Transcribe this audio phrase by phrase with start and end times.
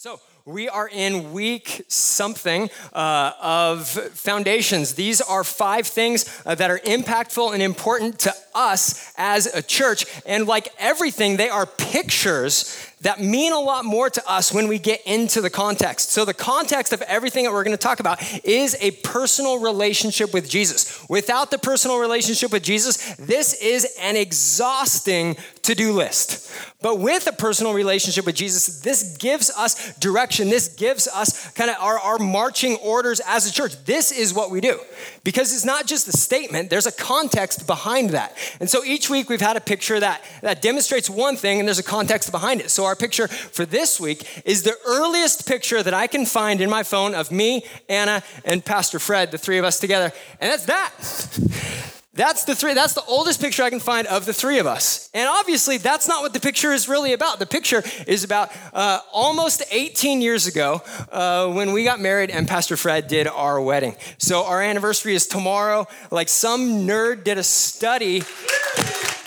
[0.00, 4.94] So, we are in week something uh, of foundations.
[4.94, 10.06] These are five things uh, that are impactful and important to us as a church.
[10.26, 14.78] And like everything, they are pictures that mean a lot more to us when we
[14.78, 16.10] get into the context.
[16.10, 20.34] So, the context of everything that we're going to talk about is a personal relationship
[20.34, 21.08] with Jesus.
[21.08, 26.52] Without the personal relationship with Jesus, this is an exhausting to do list.
[26.82, 29.94] But with a personal relationship with Jesus, this gives us
[30.30, 30.48] direction.
[30.48, 33.84] This gives us kind of our, our marching orders as a church.
[33.84, 34.78] This is what we do.
[35.24, 38.36] Because it's not just a statement, there's a context behind that.
[38.60, 41.78] And so each week we've had a picture that, that demonstrates one thing and there's
[41.78, 42.70] a context behind it.
[42.70, 46.70] So our picture for this week is the earliest picture that I can find in
[46.70, 50.12] my phone of me, Anna, and Pastor Fred, the three of us together.
[50.40, 51.96] And that's that.
[52.20, 55.08] That's the three, that's the oldest picture I can find of the three of us.
[55.14, 57.38] And obviously, that's not what the picture is really about.
[57.38, 62.46] The picture is about uh, almost 18 years ago uh, when we got married and
[62.46, 63.96] Pastor Fred did our wedding.
[64.18, 65.88] So our anniversary is tomorrow.
[66.10, 68.22] Like some nerd did a study.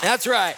[0.04, 0.56] That's right.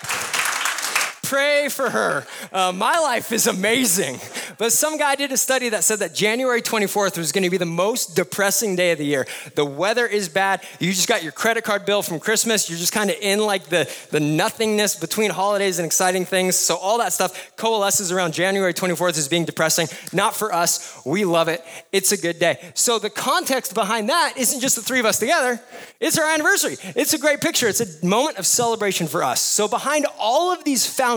[1.25, 2.23] Pray for her.
[2.53, 4.19] Uh, my life is amazing.
[4.59, 7.57] But some guy did a study that said that January 24th was going to be
[7.57, 9.25] the most depressing day of the year.
[9.55, 10.61] The weather is bad.
[10.79, 12.69] You just got your credit card bill from Christmas.
[12.69, 16.55] You're just kind of in like the, the nothingness between holidays and exciting things.
[16.55, 19.87] So all that stuff coalesces around January 24th as being depressing.
[20.13, 21.01] Not for us.
[21.07, 21.65] We love it.
[21.91, 22.59] It's a good day.
[22.75, 25.59] So the context behind that isn't just the three of us together.
[25.99, 26.77] It's our anniversary.
[26.95, 27.67] It's a great picture.
[27.67, 29.41] It's a moment of celebration for us.
[29.41, 31.14] So behind all of these foundations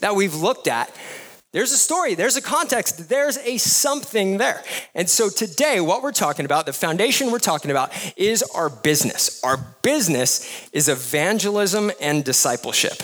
[0.00, 0.90] that we've looked at,
[1.52, 4.64] there's a story, there's a context, there's a something there.
[4.92, 9.40] And so today, what we're talking about, the foundation we're talking about, is our business.
[9.44, 13.00] Our business is evangelism and discipleship.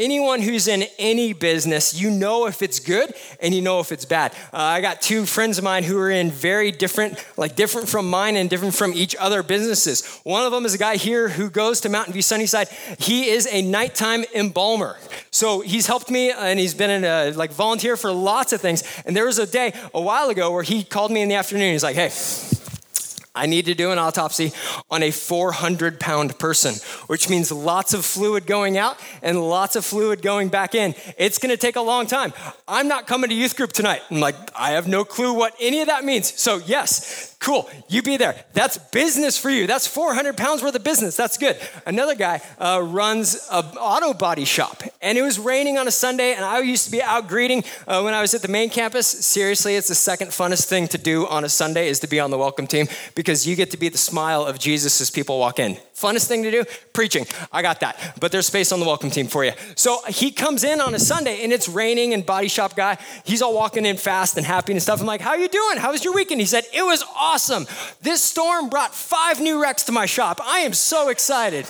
[0.00, 4.06] Anyone who's in any business, you know if it's good and you know if it's
[4.06, 4.32] bad.
[4.50, 8.08] Uh, I got two friends of mine who are in very different, like different from
[8.08, 10.20] mine and different from each other businesses.
[10.24, 12.68] One of them is a guy here who goes to Mountain View Sunnyside.
[12.98, 14.96] He is a nighttime embalmer.
[15.30, 18.82] So he's helped me and he's been a like volunteer for lots of things.
[19.04, 21.72] And there was a day a while ago where he called me in the afternoon.
[21.72, 22.08] He's like, hey,
[23.34, 24.52] I need to do an autopsy
[24.90, 26.74] on a 400 pound person,
[27.06, 30.94] which means lots of fluid going out and lots of fluid going back in.
[31.16, 32.32] It's gonna take a long time.
[32.66, 34.02] I'm not coming to youth group tonight.
[34.10, 36.38] I'm like, I have no clue what any of that means.
[36.40, 38.34] So, yes, Cool, you be there.
[38.52, 39.66] That's business for you.
[39.66, 41.16] That's 400 pounds worth of business.
[41.16, 41.56] That's good.
[41.86, 46.34] Another guy uh, runs an auto body shop, and it was raining on a Sunday,
[46.34, 49.06] and I used to be out greeting uh, when I was at the main campus.
[49.06, 52.30] Seriously, it's the second funnest thing to do on a Sunday is to be on
[52.30, 52.88] the welcome team
[53.20, 55.76] because you get to be the smile of Jesus as people walk in.
[55.94, 56.64] Funnest thing to do?
[56.94, 57.26] Preaching.
[57.52, 58.16] I got that.
[58.18, 59.52] But there's space on the welcome team for you.
[59.76, 63.42] So he comes in on a Sunday and it's raining and body shop guy, he's
[63.42, 65.02] all walking in fast and happy and stuff.
[65.02, 65.76] I'm like, how are you doing?
[65.76, 66.40] How was your weekend?
[66.40, 67.66] He said, it was awesome.
[68.00, 70.40] This storm brought five new wrecks to my shop.
[70.42, 71.66] I am so excited.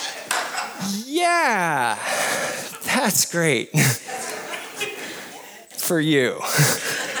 [1.04, 1.98] yeah,
[2.86, 3.68] that's great
[5.76, 6.40] for you.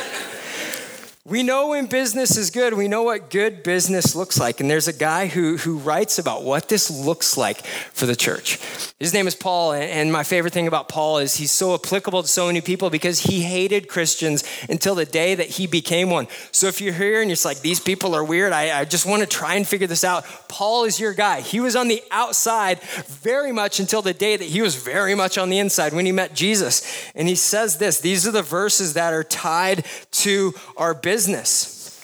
[1.26, 2.74] We know when business is good.
[2.74, 4.60] We know what good business looks like.
[4.60, 8.58] And there's a guy who, who writes about what this looks like for the church.
[9.00, 9.72] His name is Paul.
[9.72, 13.20] And my favorite thing about Paul is he's so applicable to so many people because
[13.20, 16.28] he hated Christians until the day that he became one.
[16.52, 19.22] So if you're here and you're like, these people are weird, I, I just want
[19.22, 20.26] to try and figure this out.
[20.48, 21.40] Paul is your guy.
[21.40, 25.38] He was on the outside very much until the day that he was very much
[25.38, 27.10] on the inside when he met Jesus.
[27.14, 32.02] And he says this these are the verses that are tied to our business business.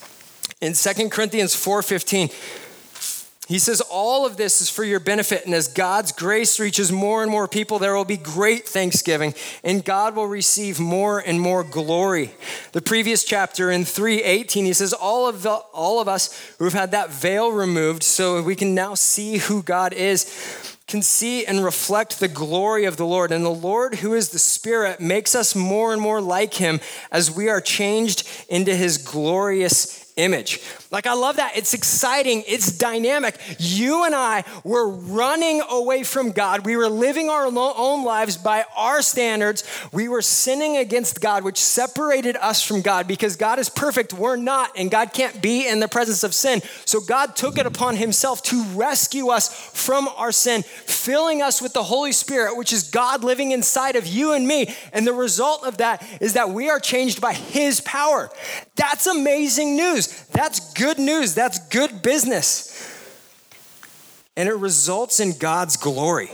[0.61, 2.31] In 2 Corinthians 4:15,
[3.49, 7.23] he says, All of this is for your benefit, and as God's grace reaches more
[7.23, 9.35] and more people, there will be great thanksgiving,
[9.65, 12.31] and God will receive more and more glory.
[12.71, 16.75] The previous chapter in 3:18, he says, All of, the, all of us who have
[16.75, 21.65] had that veil removed, so we can now see who God is, can see and
[21.65, 23.31] reflect the glory of the Lord.
[23.31, 26.81] And the Lord, who is the Spirit, makes us more and more like him
[27.13, 30.61] as we are changed into his glorious image.
[30.91, 31.57] Like, I love that.
[31.57, 33.39] It's exciting, it's dynamic.
[33.59, 36.67] You and I were running away from God.
[36.67, 39.65] We were living our own lives by our standards.
[39.93, 44.13] We were sinning against God, which separated us from God because God is perfect.
[44.13, 46.61] We're not, and God can't be in the presence of sin.
[46.85, 51.73] So, God took it upon Himself to rescue us from our sin, filling us with
[51.73, 54.75] the Holy Spirit, which is God living inside of you and me.
[54.93, 58.31] And the result of that is that we are changed by His power.
[58.77, 60.10] That's amazing news.
[60.33, 61.35] That's good news.
[61.35, 62.69] That's good business.
[64.37, 66.31] And it results in God's glory.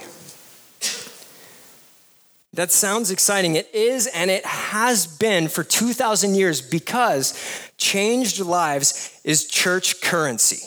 [2.52, 3.54] That sounds exciting.
[3.54, 7.38] It is, and it has been for 2,000 years because
[7.76, 10.66] changed lives is church currency.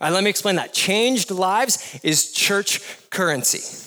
[0.00, 0.72] All right, let me explain that.
[0.72, 3.85] Changed lives is church currency.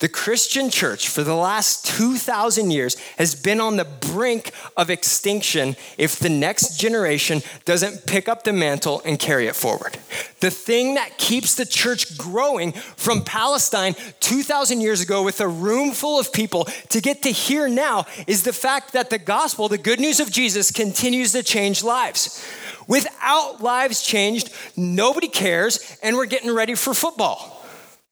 [0.00, 5.74] The Christian church for the last 2,000 years has been on the brink of extinction
[5.96, 9.98] if the next generation doesn't pick up the mantle and carry it forward.
[10.38, 15.90] The thing that keeps the church growing from Palestine 2,000 years ago with a room
[15.90, 19.78] full of people to get to here now is the fact that the gospel, the
[19.78, 22.46] good news of Jesus, continues to change lives.
[22.86, 27.57] Without lives changed, nobody cares, and we're getting ready for football.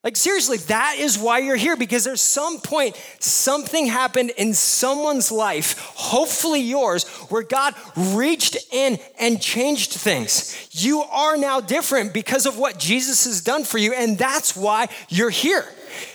[0.07, 5.33] Like, seriously, that is why you're here because there's some point something happened in someone's
[5.33, 10.69] life, hopefully yours, where God reached in and changed things.
[10.71, 14.87] You are now different because of what Jesus has done for you, and that's why
[15.09, 15.65] you're here.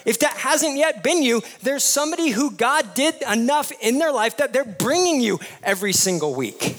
[0.05, 4.37] If that hasn't yet been you, there's somebody who God did enough in their life
[4.37, 6.77] that they're bringing you every single week.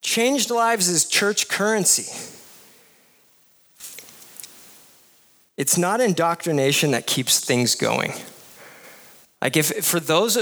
[0.00, 2.35] Changed lives is church currency.
[5.56, 8.12] It's not indoctrination that keeps things going.
[9.40, 10.36] Like if for those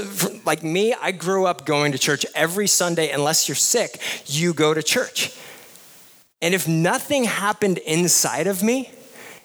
[0.45, 4.73] like me, I grew up going to church every Sunday unless you're sick, you go
[4.73, 5.37] to church.
[6.41, 8.91] And if nothing happened inside of me,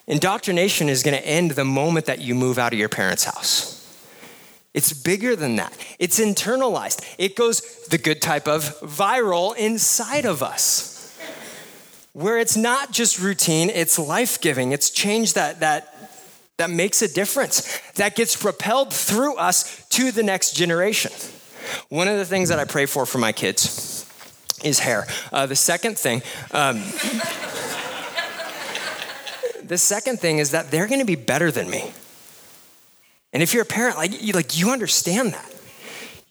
[0.07, 3.77] indoctrination is going to end the moment that you move out of your parents' house.
[4.73, 5.77] It's bigger than that.
[5.99, 7.05] It's internalized.
[7.19, 10.90] It goes the good type of viral inside of us
[12.13, 14.73] where it's not just routine, it's life giving.
[14.73, 15.95] It's change that, that,
[16.57, 21.13] that makes a difference, that gets propelled through us to the next generation.
[21.89, 24.07] One of the things that I pray for for my kids
[24.65, 25.07] is hair.
[25.33, 26.77] Uh, the second thing, um,
[29.65, 31.93] the second thing is that they're going to be better than me.
[33.33, 35.55] And if you're a parent, like you, like you understand that.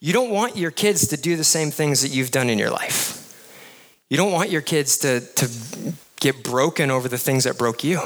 [0.00, 2.70] You don't want your kids to do the same things that you've done in your
[2.70, 3.19] life.
[4.10, 8.00] You don't want your kids to, to get broken over the things that broke you.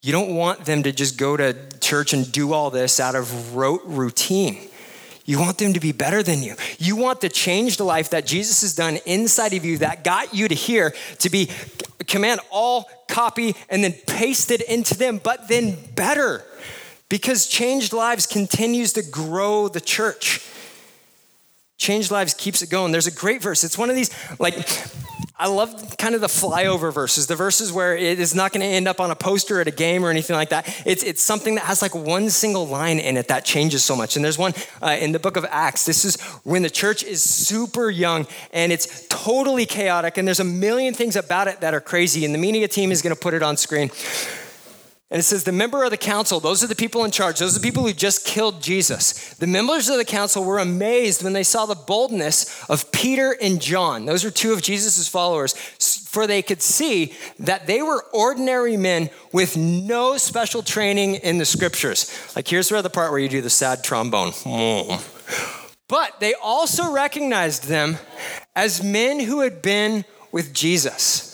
[0.00, 3.56] You don't want them to just go to church and do all this out of
[3.56, 4.68] rote routine.
[5.24, 6.54] You want them to be better than you.
[6.78, 10.46] You want the changed life that Jesus has done inside of you that got you
[10.48, 11.50] to here to be
[12.06, 16.44] command all copy and then paste it into them, but then better.
[17.08, 20.46] Because changed lives continues to grow the church.
[21.78, 22.92] Changed lives keeps it going.
[22.92, 23.64] There's a great verse.
[23.64, 24.68] It's one of these, like,
[25.40, 28.66] I love kind of the flyover verses, the verses where it is not going to
[28.66, 30.66] end up on a poster at a game or anything like that.
[30.84, 34.16] It's, it's something that has like one single line in it that changes so much.
[34.16, 35.86] And there's one uh, in the book of Acts.
[35.86, 40.44] This is when the church is super young and it's totally chaotic, and there's a
[40.44, 42.24] million things about it that are crazy.
[42.24, 43.92] And the media team is going to put it on screen.
[45.10, 47.56] And it says, the member of the council, those are the people in charge, those
[47.56, 49.34] are the people who just killed Jesus.
[49.34, 53.58] The members of the council were amazed when they saw the boldness of Peter and
[53.58, 54.04] John.
[54.04, 59.08] Those are two of Jesus' followers, for they could see that they were ordinary men
[59.32, 62.30] with no special training in the scriptures.
[62.36, 64.32] Like, here's where the part where you do the sad trombone.
[65.88, 67.96] But they also recognized them
[68.54, 71.27] as men who had been with Jesus.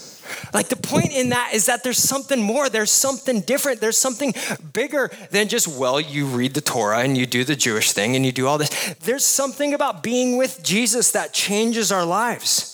[0.52, 4.34] Like the point in that is that there's something more, there's something different, there's something
[4.72, 8.26] bigger than just, well, you read the Torah and you do the Jewish thing and
[8.26, 8.94] you do all this.
[9.00, 12.70] There's something about being with Jesus that changes our lives.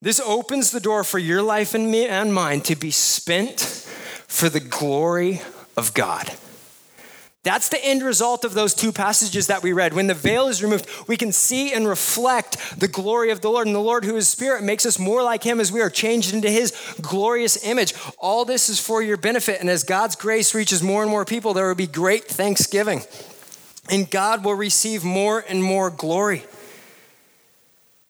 [0.00, 3.60] This opens the door for your life and me and mine to be spent
[4.26, 5.40] for the glory
[5.76, 6.32] of God.
[7.48, 9.94] That's the end result of those two passages that we read.
[9.94, 13.66] When the veil is removed, we can see and reflect the glory of the Lord.
[13.66, 16.34] And the Lord, who is Spirit, makes us more like Him as we are changed
[16.34, 17.94] into His glorious image.
[18.18, 19.60] All this is for your benefit.
[19.60, 23.00] And as God's grace reaches more and more people, there will be great thanksgiving.
[23.90, 26.44] And God will receive more and more glory.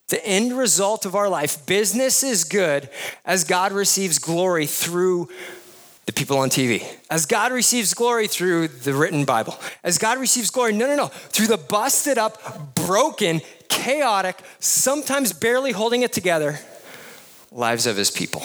[0.08, 2.90] The end result of our life, business is good
[3.24, 5.28] as God receives glory through
[6.08, 6.82] the people on TV.
[7.10, 9.58] As God receives glory through the written Bible.
[9.84, 15.72] As God receives glory, no, no, no, through the busted up, broken, chaotic, sometimes barely
[15.72, 16.60] holding it together
[17.52, 18.40] lives of his people.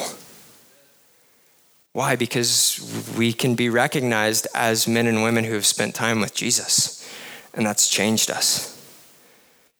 [1.94, 2.18] Why?
[2.18, 7.10] Because we can be recognized as men and women who have spent time with Jesus,
[7.54, 8.74] and that's changed us.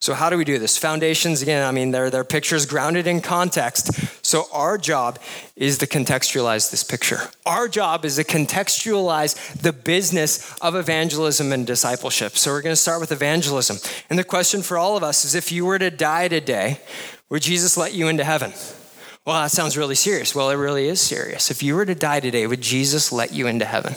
[0.04, 0.78] So, how do we do this?
[0.78, 4.23] Foundations, again, I mean, they're, they're pictures grounded in context.
[4.34, 5.20] So, our job
[5.56, 7.20] is to contextualize this picture.
[7.46, 12.36] Our job is to contextualize the business of evangelism and discipleship.
[12.36, 13.78] So, we're going to start with evangelism.
[14.10, 16.80] And the question for all of us is if you were to die today,
[17.30, 18.54] would Jesus let you into heaven?
[19.24, 20.34] Well, that sounds really serious.
[20.34, 21.52] Well, it really is serious.
[21.52, 23.94] If you were to die today, would Jesus let you into heaven?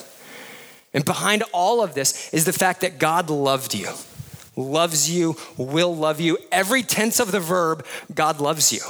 [0.92, 3.88] And behind all of this is the fact that God loved you,
[4.54, 6.36] loves you, will love you.
[6.52, 8.80] Every tense of the verb, God loves you.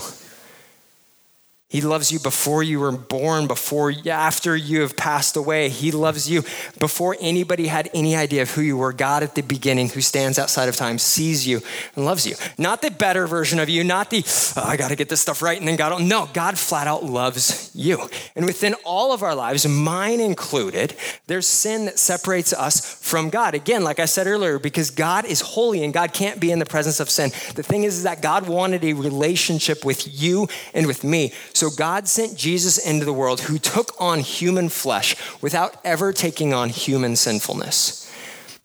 [1.68, 5.68] He loves you before you were born, before after you have passed away.
[5.68, 6.42] He loves you
[6.78, 8.92] before anybody had any idea of who you were.
[8.92, 11.60] God at the beginning, who stands outside of time, sees you
[11.96, 12.36] and loves you.
[12.56, 14.22] Not the better version of you, not the
[14.56, 16.00] oh, I got to get this stuff right and then God.
[16.02, 18.08] No, God flat out loves you.
[18.36, 20.94] And within all of our lives, mine included,
[21.26, 23.56] there's sin that separates us from God.
[23.56, 26.64] Again, like I said earlier, because God is holy and God can't be in the
[26.64, 27.30] presence of sin.
[27.56, 31.32] The thing is, is that God wanted a relationship with you and with me.
[31.56, 36.52] So God sent Jesus into the world who took on human flesh without ever taking
[36.52, 38.12] on human sinfulness.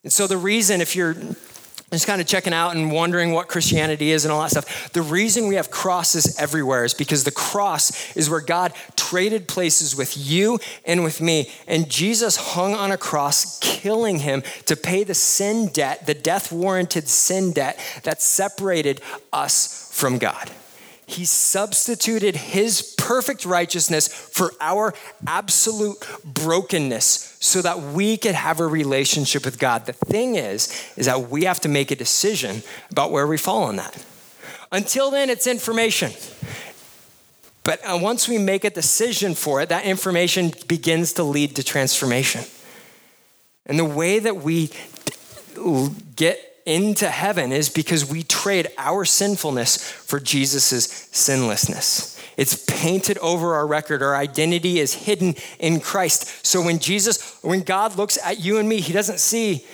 [0.03, 1.15] And so the reason, if you're
[1.89, 4.93] just kind of checking out and wondering what Christianity is and all that stuff.
[4.93, 9.93] The reason we have crosses everywhere is because the cross is where God traded places
[9.93, 11.49] with you and with me.
[11.67, 16.49] And Jesus hung on a cross, killing him to pay the sin debt, the death
[16.49, 19.01] warranted sin debt that separated
[19.33, 20.49] us from God.
[21.11, 24.93] He substituted his perfect righteousness for our
[25.27, 29.85] absolute brokenness so that we could have a relationship with God.
[29.85, 33.63] The thing is, is that we have to make a decision about where we fall
[33.63, 34.03] on that.
[34.71, 36.13] Until then, it's information.
[37.63, 41.63] But uh, once we make a decision for it, that information begins to lead to
[41.63, 42.45] transformation.
[43.65, 44.71] And the way that we
[46.15, 52.19] get into heaven is because we trade our sinfulness for Jesus' sinlessness.
[52.37, 54.01] It's painted over our record.
[54.01, 56.45] Our identity is hidden in Christ.
[56.45, 59.65] So when Jesus, when God looks at you and me, he doesn't see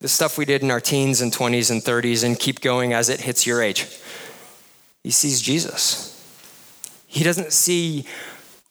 [0.00, 3.08] the stuff we did in our teens and 20s and 30s and keep going as
[3.08, 3.86] it hits your age.
[5.02, 6.10] He sees Jesus.
[7.06, 8.06] He doesn't see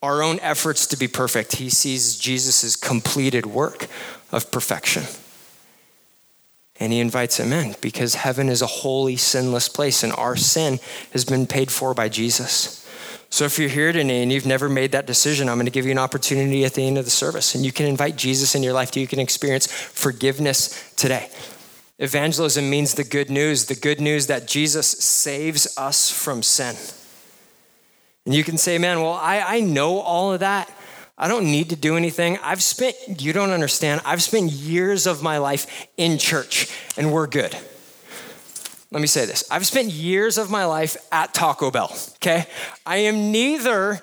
[0.01, 1.55] our own efforts to be perfect.
[1.55, 3.87] He sees Jesus' completed work
[4.31, 5.03] of perfection.
[6.79, 10.79] And he invites him in because heaven is a holy, sinless place, and our sin
[11.11, 12.79] has been paid for by Jesus.
[13.29, 15.85] So if you're here today and you've never made that decision, I'm going to give
[15.85, 17.55] you an opportunity at the end of the service.
[17.55, 18.95] And you can invite Jesus in your life.
[18.95, 21.29] You can experience forgiveness today.
[21.97, 26.75] Evangelism means the good news, the good news that Jesus saves us from sin.
[28.25, 30.71] And you can say, man, well, I, I know all of that.
[31.23, 32.37] I don't need to do anything.
[32.43, 37.27] I've spent, you don't understand, I've spent years of my life in church and we're
[37.27, 37.55] good.
[38.91, 42.47] Let me say this I've spent years of my life at Taco Bell, okay?
[42.85, 44.01] I am neither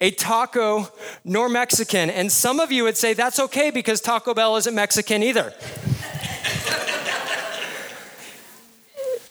[0.00, 0.88] a taco
[1.24, 2.10] nor Mexican.
[2.10, 5.54] And some of you would say that's okay because Taco Bell isn't Mexican either.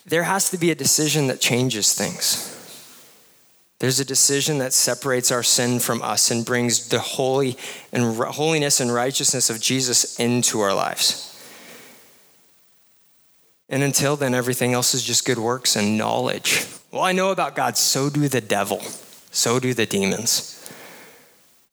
[0.05, 2.54] there has to be a decision that changes things.
[3.79, 7.57] There's a decision that separates our sin from us and brings the holy
[7.91, 11.31] and holiness and righteousness of Jesus into our lives.
[13.67, 16.65] And until then, everything else is just good works and knowledge.
[16.91, 18.79] Well, I know about God, so do the devil,
[19.31, 20.51] so do the demons.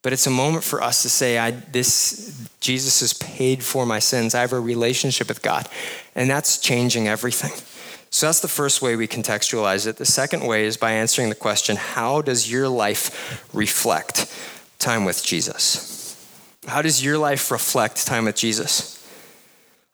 [0.03, 4.01] But it's a moment for us to say, I, this, Jesus has paid for my
[4.01, 4.35] sins.
[4.35, 5.69] I have a relationship with God.
[6.17, 7.53] And that's changing everything.
[8.12, 9.97] So that's the first way we contextualize it.
[9.97, 14.31] The second way is by answering the question how does your life reflect
[14.78, 15.99] time with Jesus?
[16.66, 18.99] How does your life reflect time with Jesus?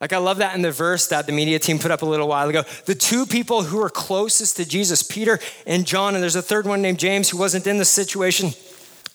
[0.01, 2.27] Like, I love that in the verse that the media team put up a little
[2.27, 2.63] while ago.
[2.85, 6.65] The two people who were closest to Jesus, Peter and John, and there's a third
[6.65, 8.51] one named James who wasn't in the situation.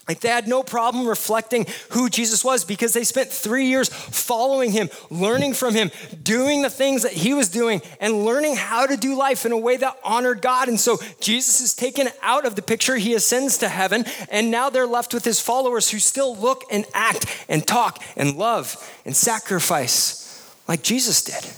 [0.06, 4.70] Like they had no problem reflecting who Jesus was because they spent three years following
[4.70, 5.90] him, learning from him,
[6.23, 9.58] doing the things that he was doing, and learning how to do life in a
[9.58, 10.68] way that honored God.
[10.68, 12.96] And so Jesus is taken out of the picture.
[12.96, 16.84] He ascends to heaven, and now they're left with his followers who still look and
[16.92, 21.50] act and talk and love and sacrifice like Jesus did.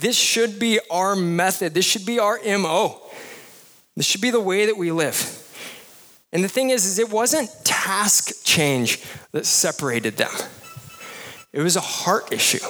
[0.00, 1.72] This should be our method.
[1.72, 3.00] This should be our MO.
[3.96, 5.41] This should be the way that we live.
[6.32, 10.30] And the thing is, is it wasn't task change that separated them.
[11.52, 12.64] It was a heart issue.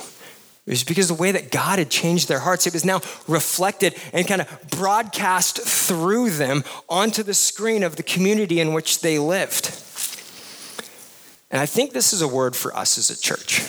[0.66, 3.94] It was because the way that God had changed their hearts, it was now reflected
[4.12, 9.18] and kind of broadcast through them onto the screen of the community in which they
[9.18, 9.66] lived.
[11.50, 13.62] And I think this is a word for us as a church.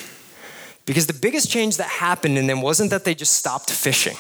[0.86, 4.18] Because the biggest change that happened in them wasn't that they just stopped fishing,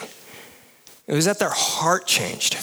[1.08, 2.58] it was that their heart changed.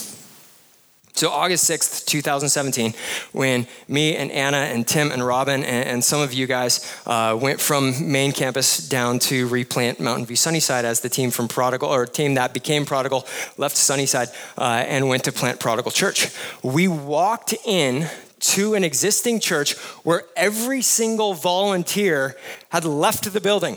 [1.12, 2.94] So, August 6th, 2017,
[3.32, 7.36] when me and Anna and Tim and Robin and, and some of you guys uh,
[7.40, 11.88] went from main campus down to replant Mountain View Sunnyside as the team from Prodigal,
[11.88, 13.26] or team that became Prodigal,
[13.58, 16.30] left Sunnyside uh, and went to plant Prodigal Church.
[16.62, 18.08] We walked in
[18.40, 22.36] to an existing church where every single volunteer
[22.70, 23.76] had left the building.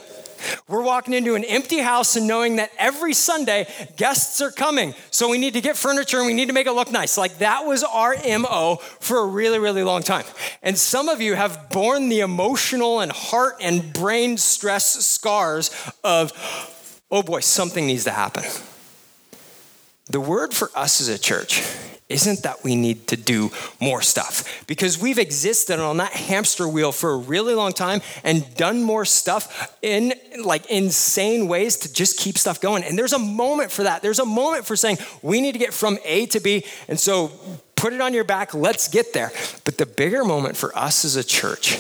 [0.67, 4.93] We're walking into an empty house and knowing that every Sunday guests are coming.
[5.12, 7.17] So we need to get furniture and we need to make it look nice.
[7.17, 10.25] Like that was our MO for a really, really long time.
[10.62, 15.71] And some of you have borne the emotional and heart and brain stress scars
[16.03, 16.31] of,
[17.12, 18.43] oh boy, something needs to happen.
[20.07, 21.63] The word for us as a church
[22.10, 26.91] isn't that we need to do more stuff because we've existed on that hamster wheel
[26.91, 32.19] for a really long time and done more stuff in like insane ways to just
[32.19, 32.83] keep stuff going.
[32.83, 34.01] And there's a moment for that.
[34.01, 36.65] There's a moment for saying we need to get from A to B.
[36.88, 37.31] And so
[37.75, 39.31] put it on your back, let's get there.
[39.63, 41.79] But the bigger moment for us as a church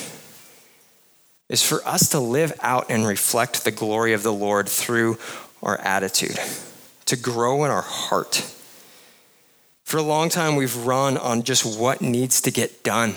[1.49, 5.19] is for us to live out and reflect the glory of the Lord through
[5.61, 6.39] our attitude,
[7.05, 8.49] to grow in our heart
[9.83, 13.15] for a long time, we've run on just what needs to get done.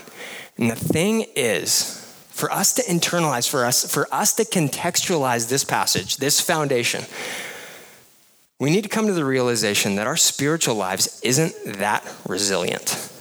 [0.58, 5.64] And the thing is, for us to internalize, for us, for us to contextualize this
[5.64, 7.04] passage, this foundation,
[8.58, 13.12] we need to come to the realization that our spiritual lives isn't that resilient.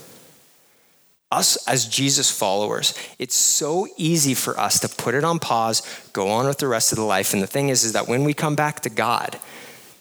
[1.30, 6.28] Us as Jesus followers, it's so easy for us to put it on pause, go
[6.28, 7.32] on with the rest of the life.
[7.32, 9.38] And the thing is, is that when we come back to God,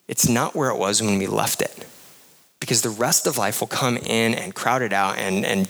[0.08, 1.86] it's not where it was when we left it
[2.66, 5.70] because the rest of life will come in and crowd it out and, and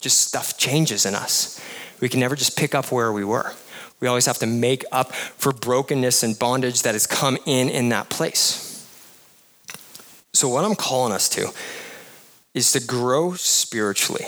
[0.00, 1.62] just stuff changes in us.
[2.00, 3.52] We can never just pick up where we were.
[4.00, 7.90] We always have to make up for brokenness and bondage that has come in in
[7.90, 8.66] that place.
[10.32, 11.50] So, what I'm calling us to
[12.54, 14.24] is to grow spiritually.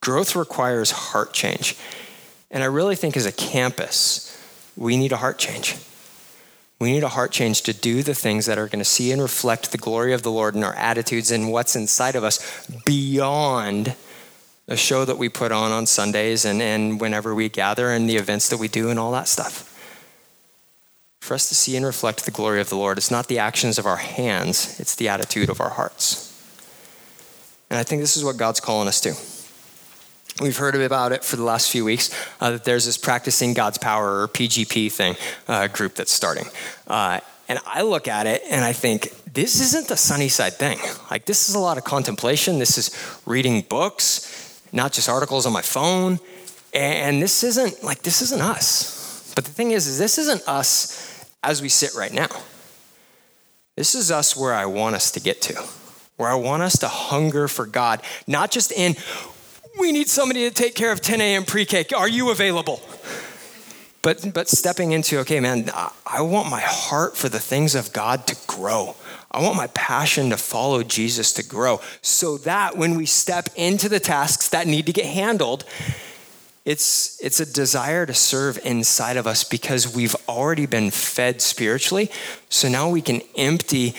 [0.00, 1.76] Growth requires heart change.
[2.50, 4.34] And I really think as a campus,
[4.76, 5.76] we need a heart change.
[6.78, 9.22] We need a heart change to do the things that are going to see and
[9.22, 13.96] reflect the glory of the Lord in our attitudes and what's inside of us beyond
[14.66, 18.16] the show that we put on on Sundays and, and whenever we gather and the
[18.16, 19.72] events that we do and all that stuff.
[21.20, 23.78] For us to see and reflect the glory of the Lord, it's not the actions
[23.78, 26.32] of our hands, it's the attitude of our hearts.
[27.70, 29.35] And I think this is what God's calling us to.
[30.40, 33.78] We've heard about it for the last few weeks uh, that there's this practicing God's
[33.78, 35.16] power or PGP thing
[35.48, 36.44] uh, group that's starting.
[36.86, 40.78] Uh, and I look at it and I think, this isn't the Sunnyside thing.
[41.10, 42.58] Like, this is a lot of contemplation.
[42.58, 46.18] This is reading books, not just articles on my phone.
[46.74, 49.32] And this isn't like, this isn't us.
[49.34, 52.28] But the thing is, is this isn't us as we sit right now.
[53.76, 55.62] This is us where I want us to get to,
[56.16, 58.96] where I want us to hunger for God, not just in
[59.86, 61.44] we need somebody to take care of 10 a.m.
[61.44, 61.84] pre K.
[61.96, 62.82] Are you available?
[64.02, 65.70] But, but stepping into, okay, man,
[66.04, 68.96] I want my heart for the things of God to grow.
[69.30, 73.88] I want my passion to follow Jesus to grow so that when we step into
[73.88, 75.64] the tasks that need to get handled,
[76.64, 82.10] it's, it's a desire to serve inside of us because we've already been fed spiritually.
[82.48, 83.94] So now we can empty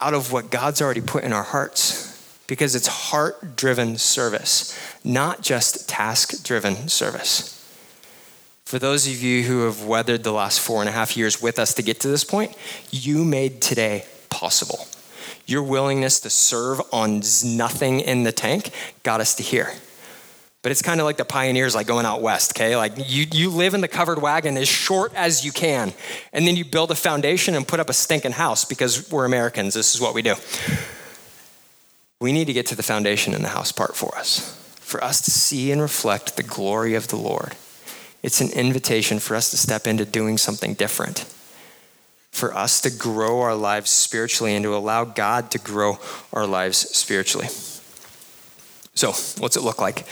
[0.00, 2.10] out of what God's already put in our hearts
[2.50, 7.56] because it's heart driven service, not just task driven service.
[8.64, 11.58] For those of you who have weathered the last four and a half years with
[11.58, 12.54] us to get to this point,
[12.90, 14.86] you made today possible.
[15.46, 18.70] Your willingness to serve on nothing in the tank
[19.02, 19.72] got us to here.
[20.62, 22.76] But it's kind of like the pioneers, like going out west, okay?
[22.76, 25.94] Like you, you live in the covered wagon as short as you can,
[26.32, 29.72] and then you build a foundation and put up a stinking house because we're Americans.
[29.72, 30.34] This is what we do.
[32.20, 34.54] We need to get to the foundation in the house part for us,
[34.90, 37.54] for us to see and reflect the glory of the Lord.
[38.24, 41.20] It's an invitation for us to step into doing something different,
[42.32, 45.98] for us to grow our lives spiritually and to allow God to grow
[46.32, 47.46] our lives spiritually.
[48.94, 50.04] So, what's it look like?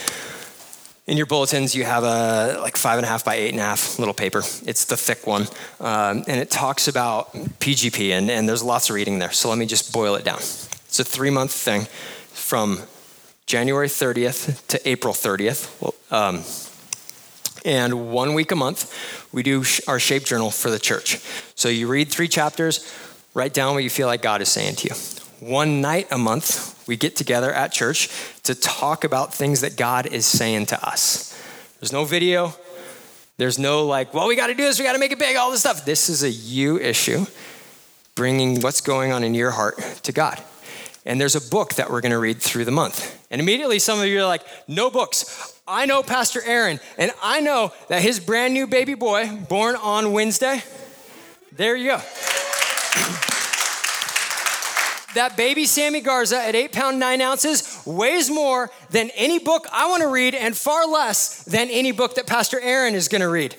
[1.09, 3.65] In your bulletins, you have a like five and a half by eight and a
[3.65, 4.39] half little paper.
[4.65, 5.49] It's the thick one,
[5.81, 9.33] um, and it talks about PGP, and, and there's lots of reading there.
[9.33, 10.39] So let me just boil it down.
[10.39, 11.87] It's a three month thing
[12.33, 12.83] from
[13.49, 15.73] January 30th to April 30th.
[16.13, 16.45] Um,
[17.65, 21.19] and one week a month, we do our shape journal for the church.
[21.55, 22.95] So you read three chapters,
[23.33, 24.95] write down what you feel like God is saying to you.
[25.41, 28.11] One night a month, we get together at church
[28.43, 31.35] to talk about things that God is saying to us.
[31.81, 32.53] There's no video.
[33.39, 35.37] There's no like, well, we got to do this, we got to make it big,
[35.37, 35.87] all this stuff.
[35.87, 37.25] This is a you issue,
[38.15, 40.43] bringing what's going on in your heart to God
[41.05, 43.19] and there's a book that we're going to read through the month.
[43.31, 45.61] And immediately some of you are like, no books.
[45.67, 50.13] I know Pastor Aaron, and I know that his brand new baby boy, born on
[50.13, 50.63] Wednesday,
[51.53, 51.97] there you go.
[55.15, 59.89] that baby Sammy Garza at eight pound nine ounces weighs more than any book I
[59.89, 63.29] want to read and far less than any book that Pastor Aaron is going to
[63.29, 63.57] read.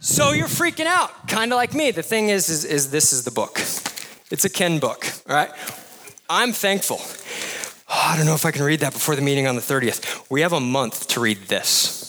[0.00, 1.90] So you're freaking out, kind of like me.
[1.90, 3.58] The thing is, is, is this is the book.
[4.30, 5.50] It's a Ken book, all right?
[6.28, 7.00] I'm thankful.
[7.88, 10.24] Oh, I don't know if I can read that before the meeting on the 30th.
[10.30, 12.02] We have a month to read this.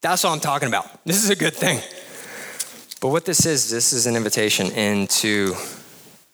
[0.00, 1.04] That's all I'm talking about.
[1.04, 1.80] This is a good thing.
[3.00, 5.54] But what this is, this is an invitation into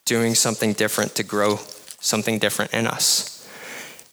[0.07, 1.57] doing something different to grow
[2.01, 3.47] something different in us.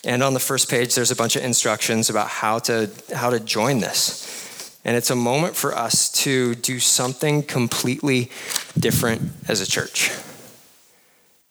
[0.03, 3.39] And on the first page, there's a bunch of instructions about how to, how to
[3.39, 4.77] join this.
[4.83, 8.31] And it's a moment for us to do something completely
[8.77, 10.11] different as a church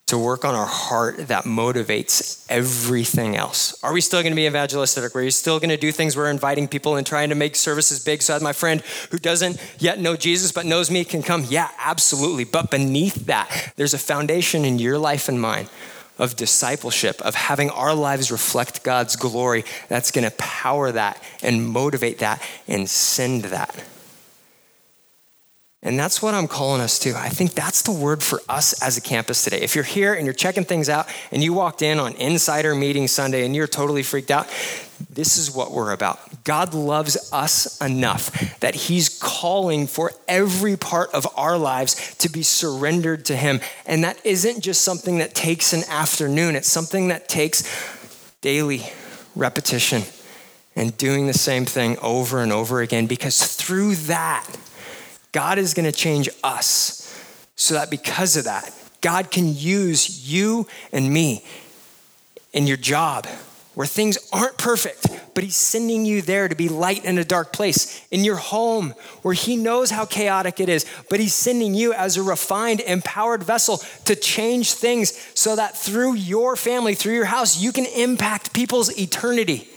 [0.09, 3.83] to work on our heart that motivates everything else.
[3.85, 5.15] Are we still going to be evangelistic?
[5.15, 8.03] Are we still going to do things we're inviting people and trying to make services
[8.03, 11.45] big so that my friend who doesn't yet know Jesus but knows me can come?
[11.49, 12.45] Yeah, absolutely.
[12.45, 15.69] But beneath that, there's a foundation in your life and mine
[16.19, 21.69] of discipleship, of having our lives reflect God's glory that's going to power that and
[21.69, 23.85] motivate that and send that.
[25.81, 27.17] And that's what I'm calling us to.
[27.17, 29.61] I think that's the word for us as a campus today.
[29.61, 33.07] If you're here and you're checking things out and you walked in on Insider Meeting
[33.07, 34.49] Sunday and you're totally freaked out,
[35.09, 36.43] this is what we're about.
[36.43, 42.43] God loves us enough that He's calling for every part of our lives to be
[42.43, 43.61] surrendered to Him.
[43.87, 47.63] And that isn't just something that takes an afternoon, it's something that takes
[48.41, 48.83] daily
[49.37, 50.03] repetition
[50.75, 54.45] and doing the same thing over and over again because through that,
[55.33, 57.05] God is going to change us
[57.57, 61.45] so that because of that, God can use you and me
[62.53, 63.27] in your job
[63.75, 67.53] where things aren't perfect, but He's sending you there to be light in a dark
[67.53, 68.05] place.
[68.11, 72.17] In your home where He knows how chaotic it is, but He's sending you as
[72.17, 77.61] a refined, empowered vessel to change things so that through your family, through your house,
[77.61, 79.69] you can impact people's eternity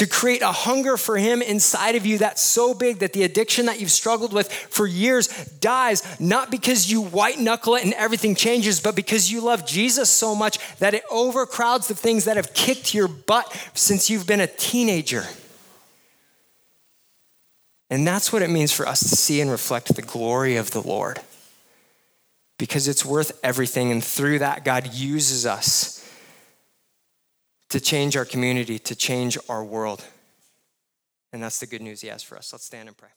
[0.00, 3.66] to create a hunger for Him inside of you that's so big that the addiction
[3.66, 5.28] that you've struggled with for years
[5.60, 10.08] dies, not because you white knuckle it and everything changes, but because you love Jesus
[10.08, 14.40] so much that it overcrowds the things that have kicked your butt since you've been
[14.40, 15.26] a teenager.
[17.90, 20.80] And that's what it means for us to see and reflect the glory of the
[20.80, 21.20] Lord.
[22.56, 23.92] Because it's worth everything.
[23.92, 25.99] And through that, God uses us
[27.70, 30.04] to change our community, to change our world.
[31.32, 32.52] And that's the good news he has for us.
[32.52, 33.10] Let's stand and pray.